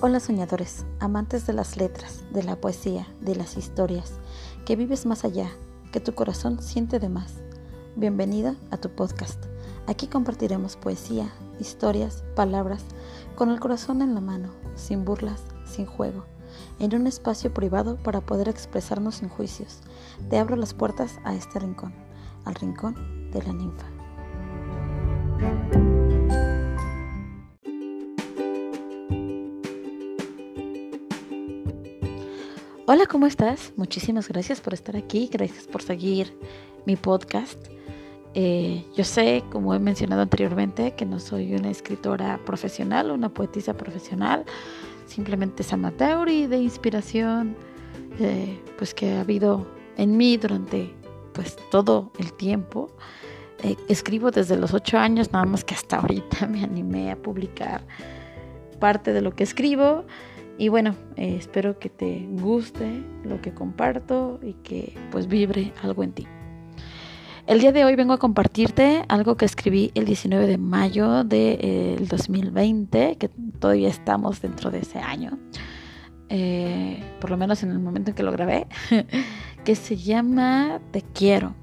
[0.00, 4.14] Hola soñadores, amantes de las letras, de la poesía, de las historias,
[4.66, 5.48] que vives más allá,
[5.92, 7.34] que tu corazón siente de más.
[7.94, 9.42] Bienvenida a tu podcast.
[9.86, 12.82] Aquí compartiremos poesía, historias, palabras,
[13.36, 16.24] con el corazón en la mano, sin burlas, sin juego,
[16.80, 19.78] en un espacio privado para poder expresarnos sin juicios.
[20.28, 21.94] Te abro las puertas a este rincón,
[22.44, 23.93] al rincón de la ninfa.
[32.86, 33.72] Hola, ¿cómo estás?
[33.76, 36.36] Muchísimas gracias por estar aquí, gracias por seguir
[36.84, 37.58] mi podcast.
[38.34, 43.72] Eh, yo sé, como he mencionado anteriormente, que no soy una escritora profesional, una poetisa
[43.72, 44.44] profesional,
[45.06, 47.56] simplemente es amateur y de inspiración,
[48.20, 49.66] eh, pues que ha habido
[49.96, 50.94] en mí durante
[51.32, 52.94] pues todo el tiempo.
[53.62, 57.86] Eh, escribo desde los ocho años, nada más que hasta ahorita me animé a publicar
[58.78, 60.04] parte de lo que escribo.
[60.56, 66.04] Y bueno, eh, espero que te guste lo que comparto y que pues vibre algo
[66.04, 66.28] en ti.
[67.46, 72.08] El día de hoy vengo a compartirte algo que escribí el 19 de mayo del
[72.08, 73.28] 2020, que
[73.58, 75.38] todavía estamos dentro de ese año,
[76.30, 78.66] eh, por lo menos en el momento en que lo grabé,
[79.64, 81.54] que se llama Te quiero.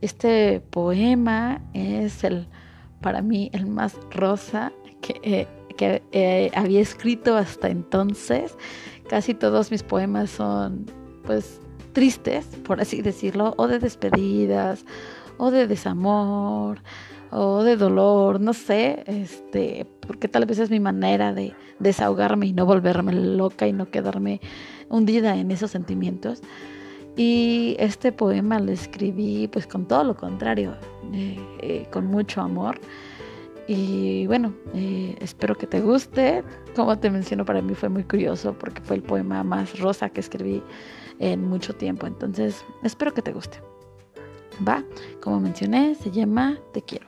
[0.00, 2.48] Este poema es el,
[3.02, 8.54] para mí, el más rosa que he que eh, había escrito hasta entonces.
[9.08, 10.84] Casi todos mis poemas son,
[11.24, 11.58] pues,
[11.94, 14.84] tristes, por así decirlo, o de despedidas,
[15.38, 16.82] o de desamor,
[17.30, 22.52] o de dolor, no sé, este, porque tal vez es mi manera de desahogarme y
[22.52, 24.42] no volverme loca y no quedarme
[24.90, 26.42] hundida en esos sentimientos.
[27.16, 30.76] Y este poema lo escribí pues con todo lo contrario,
[31.14, 32.78] eh, eh, con mucho amor.
[33.72, 36.42] Y bueno, eh, espero que te guste.
[36.74, 40.18] Como te menciono, para mí fue muy curioso porque fue el poema más rosa que
[40.18, 40.60] escribí
[41.20, 42.08] en mucho tiempo.
[42.08, 43.62] Entonces, espero que te guste.
[44.66, 44.82] Va,
[45.22, 47.06] como mencioné, se llama Te quiero.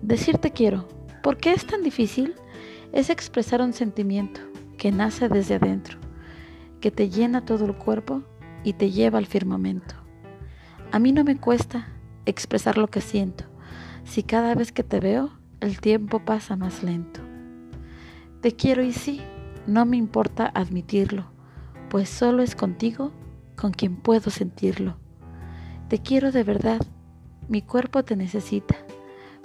[0.00, 0.86] Decir te quiero,
[1.24, 2.36] ¿por qué es tan difícil?
[2.92, 4.42] Es expresar un sentimiento
[4.78, 5.98] que nace desde adentro,
[6.80, 8.22] que te llena todo el cuerpo
[8.62, 9.96] y te lleva al firmamento.
[10.92, 11.88] A mí no me cuesta
[12.26, 13.46] expresar lo que siento
[14.04, 17.20] si cada vez que te veo el tiempo pasa más lento.
[18.40, 19.22] Te quiero y sí,
[19.66, 21.26] no me importa admitirlo,
[21.88, 23.12] pues solo es contigo
[23.56, 24.96] con quien puedo sentirlo.
[25.88, 26.80] Te quiero de verdad,
[27.48, 28.76] mi cuerpo te necesita.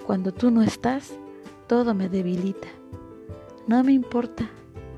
[0.06, 1.12] Cuando tú no estás,
[1.66, 2.68] todo me debilita.
[3.66, 4.50] No me importa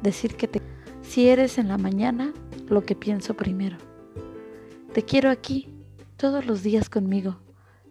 [0.03, 0.63] decir que te...
[1.03, 2.33] Si eres en la mañana,
[2.69, 3.77] lo que pienso primero.
[4.93, 5.69] Te quiero aquí,
[6.17, 7.37] todos los días conmigo,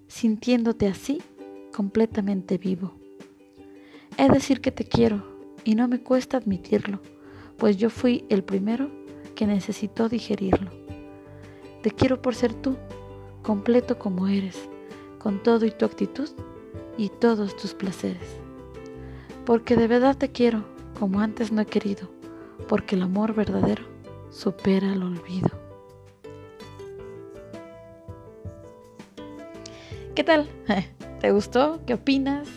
[0.07, 1.21] sintiéndote así
[1.81, 2.93] completamente vivo.
[4.19, 5.23] He decir que te quiero
[5.63, 6.99] y no me cuesta admitirlo,
[7.57, 8.91] pues yo fui el primero
[9.33, 10.69] que necesitó digerirlo.
[11.81, 12.77] Te quiero por ser tú,
[13.41, 14.69] completo como eres,
[15.17, 16.29] con todo y tu actitud
[16.99, 18.29] y todos tus placeres.
[19.43, 20.63] Porque de verdad te quiero
[20.99, 22.11] como antes no he querido,
[22.67, 23.85] porque el amor verdadero
[24.29, 25.49] supera el olvido.
[30.13, 30.47] ¿Qué tal?
[31.21, 31.79] ¿Te gustó?
[31.85, 32.47] ¿Qué opinas?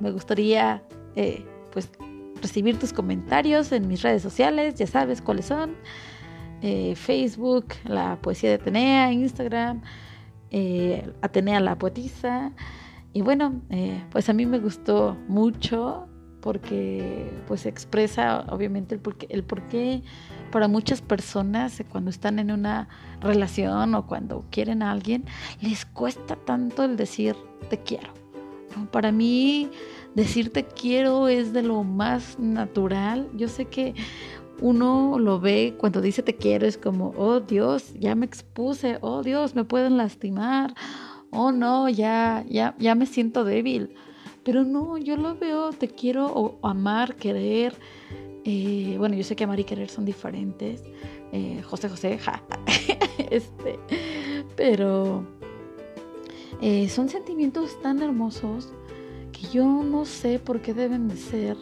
[0.00, 0.82] Me gustaría
[1.14, 1.88] eh, pues
[2.42, 5.76] recibir tus comentarios en mis redes sociales, ya sabes cuáles son.
[6.60, 9.82] Eh, Facebook, la poesía de Atenea, Instagram,
[10.50, 12.50] eh, Atenea la poetisa.
[13.12, 13.62] Y bueno,
[14.10, 16.08] pues a mí me gustó mucho
[16.40, 20.02] porque pues expresa obviamente el porqué, el porqué
[20.50, 22.88] para muchas personas cuando están en una
[23.20, 25.24] relación o cuando quieren a alguien
[25.60, 27.36] les cuesta tanto el decir
[27.70, 28.12] te quiero.
[28.90, 29.70] Para mí
[30.14, 33.28] decir te quiero es de lo más natural.
[33.34, 33.94] Yo sé que
[34.60, 39.22] uno lo ve cuando dice te quiero, es como, oh Dios, ya me expuse, oh
[39.22, 40.74] Dios, me pueden lastimar,
[41.30, 43.94] oh no, ya, ya, ya me siento débil.
[44.44, 47.74] Pero no, yo lo veo, te quiero o, amar, querer.
[48.50, 50.82] Eh, bueno, yo sé que amar y querer son diferentes.
[51.32, 52.42] Eh, José José, ja.
[53.30, 53.78] este,
[54.56, 55.22] pero
[56.62, 58.72] eh, son sentimientos tan hermosos
[59.32, 61.58] que yo no sé por qué deben de ser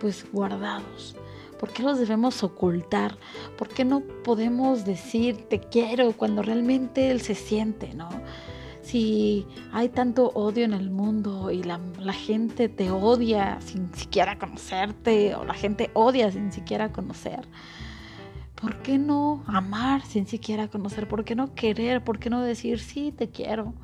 [0.00, 1.14] pues guardados.
[1.58, 3.18] ¿Por qué los debemos ocultar?
[3.58, 8.08] ¿Por qué no podemos decir te quiero cuando realmente él se siente, no?
[8.84, 11.80] Si hay tanto odio en el mundo y la,
[12.12, 17.48] gente te odia sin siquiera conocerte o la gente odia sin siquiera conocer,
[18.54, 21.08] ¿por qué no amar sin siquiera conocer?
[21.08, 22.04] ¿Por qué no querer?
[22.04, 23.74] ¿Por qué no decir sí, te quiero?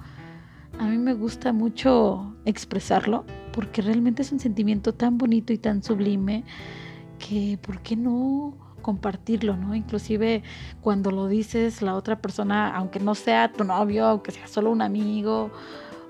[0.79, 5.82] a mí me gusta mucho expresarlo porque realmente es un sentimiento tan bonito y tan
[5.82, 6.44] sublime
[7.19, 8.55] que, ¿por qué no?
[8.81, 9.75] Compartirlo, ¿no?
[9.75, 10.43] Inclusive
[10.81, 14.82] cuando lo dices, la otra persona, aunque no sea tu novio, aunque sea solo un
[14.82, 15.50] amigo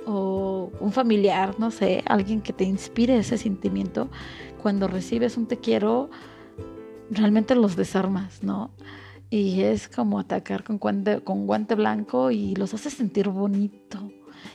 [0.06, 4.10] o un familiar, no sé, alguien que te inspire ese sentimiento,
[4.62, 6.10] cuando recibes un te quiero,
[7.10, 8.70] realmente los desarmas, ¿no?
[9.30, 14.10] Y es como atacar con guante, con guante blanco y los hace sentir bonito.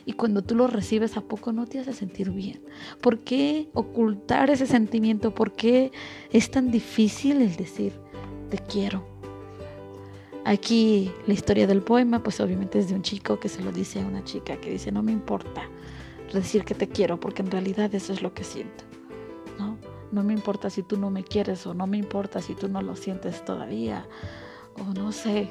[0.05, 2.61] Y cuando tú los recibes, ¿a poco no te hace sentir bien?
[3.01, 5.33] ¿Por qué ocultar ese sentimiento?
[5.33, 5.91] ¿Por qué
[6.31, 7.93] es tan difícil el decir,
[8.45, 9.05] te quiero?
[10.45, 14.01] Aquí la historia del poema, pues obviamente es de un chico que se lo dice
[14.01, 15.63] a una chica que dice, no me importa
[16.33, 18.83] decir que te quiero, porque en realidad eso es lo que siento.
[19.57, 19.77] ¿no?
[20.11, 22.81] no me importa si tú no me quieres o no me importa si tú no
[22.81, 24.07] lo sientes todavía
[24.79, 25.49] o no sé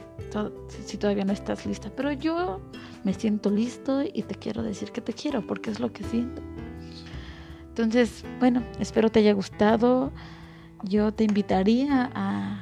[0.85, 2.61] si todavía no estás lista, pero yo
[3.05, 6.43] me siento listo y te quiero decir que te quiero porque es lo que siento.
[7.69, 10.13] Entonces, bueno, espero te haya gustado.
[10.85, 12.54] Yo te invitaría a,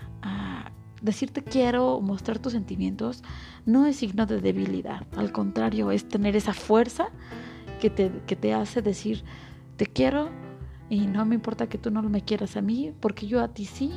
[1.02, 3.22] decirte quiero, mostrar tus sentimientos,
[3.66, 7.08] no es signo de debilidad, al contrario, es tener esa fuerza
[7.80, 9.24] que te, que te hace decir
[9.76, 10.30] te quiero
[10.88, 13.64] y no me importa que tú no me quieras a mí, porque yo a ti
[13.64, 13.92] sí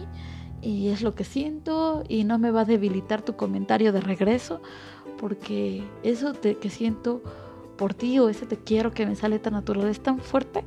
[0.61, 4.61] y es lo que siento y no me va a debilitar tu comentario de regreso
[5.17, 7.21] porque eso que siento
[7.77, 10.63] por ti o ese te quiero que me sale tan natural es tan fuerte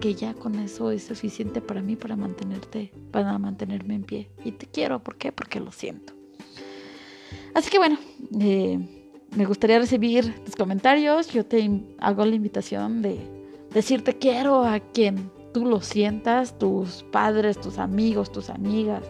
[0.00, 4.30] que ya con eso es suficiente para mí para mantenerte para mantenerme en pie.
[4.44, 5.32] Y te quiero ¿por qué?
[5.32, 6.14] porque lo siento.
[7.54, 7.98] Así que bueno
[8.40, 8.78] eh,
[9.36, 11.28] me gustaría recibir tus comentarios.
[11.28, 13.18] Yo te hago la invitación de
[13.72, 19.04] decirte quiero a quien tú lo sientas, tus padres, tus amigos, tus amigas,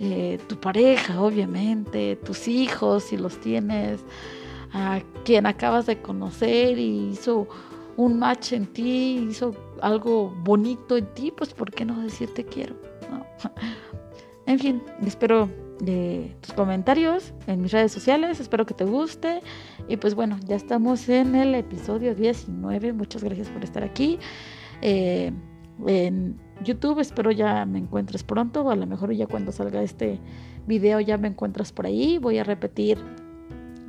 [0.00, 4.00] eh, tu pareja, obviamente, tus hijos, si los tienes,
[4.72, 7.48] a quien acabas de conocer y hizo
[7.98, 12.76] un match en ti, hizo algo bonito en ti, pues ¿por qué no decirte quiero?
[14.46, 18.40] En fin, espero de tus comentarios en mis redes sociales.
[18.40, 19.42] Espero que te guste.
[19.88, 22.94] Y pues bueno, ya estamos en el episodio 19.
[22.94, 24.18] Muchas gracias por estar aquí.
[24.80, 25.32] Eh,
[25.86, 26.98] en YouTube.
[27.00, 28.70] Espero ya me encuentres pronto.
[28.70, 30.18] A lo mejor ya cuando salga este
[30.66, 32.16] video ya me encuentras por ahí.
[32.16, 32.98] Voy a repetir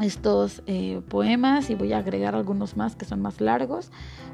[0.02, 3.92] estos eh, poemas y voy a agregar algunos más que son más largos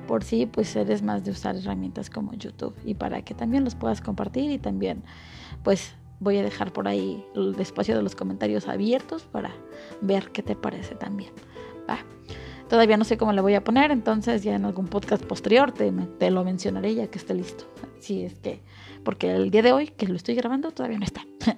[0.08, 3.76] por si pues eres más de usar herramientas como YouTube y para que también los
[3.76, 5.04] puedas compartir y también
[5.64, 9.52] pues voy a dejar por ahí el espacio de los comentarios abiertos para
[10.02, 11.32] ver qué te parece también.
[11.90, 12.00] ¿va?
[12.70, 15.92] Todavía no sé cómo le voy a poner, entonces ya en algún podcast posterior te,
[15.92, 17.66] te lo mencionaré ya que esté listo.
[18.00, 18.62] Si es que,
[19.04, 21.26] porque el día de hoy que lo estoy grabando todavía no está.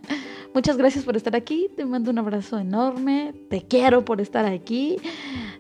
[0.58, 4.98] Muchas gracias por estar aquí, te mando un abrazo enorme, te quiero por estar aquí.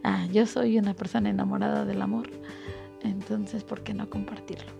[0.04, 2.28] Ah, yo soy una persona enamorada del amor,
[3.04, 4.72] entonces ¿por qué no compartirlo?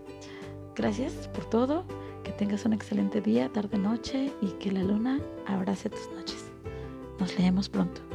[0.76, 1.86] Gracias por todo,
[2.24, 6.46] que tengas un excelente día, tarde, noche y que la luna abrace tus noches.
[7.20, 8.07] Nos leemos pronto.